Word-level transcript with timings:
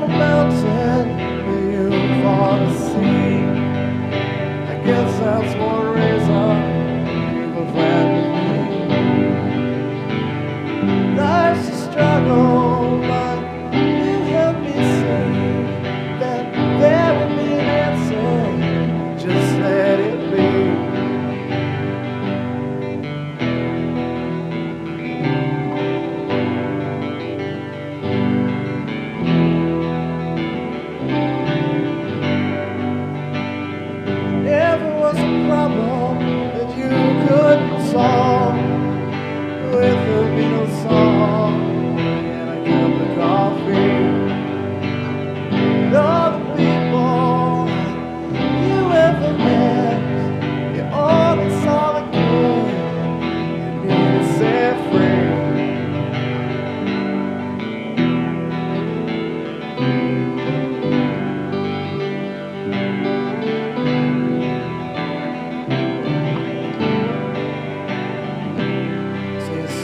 mountain. 0.00 0.75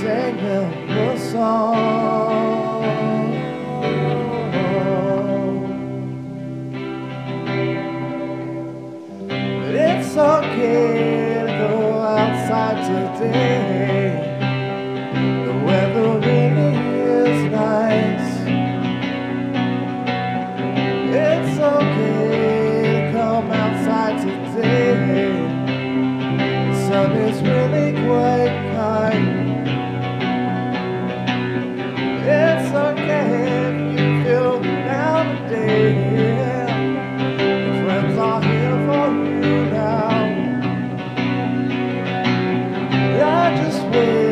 sing 0.02 0.36
him 0.38 1.18
song. 1.18 1.82
But 9.28 9.74
it's 9.76 10.16
okay 10.16 11.46
to 11.46 11.52
go 11.62 12.00
outside 12.00 12.78
today. 12.90 14.10
The 15.46 15.54
weather 15.66 16.10
really 16.18 16.74
is 17.22 17.40
nice. 17.52 18.30
It's 21.14 21.56
okay 21.60 22.82
to 22.90 23.12
come 23.12 23.48
outside 23.52 24.16
today. 24.20 25.30
The 26.66 26.74
sun 26.88 27.12
is 27.12 27.38
really 27.42 27.92
quite 28.04 28.71
just 43.56 43.82
wait. 43.92 44.31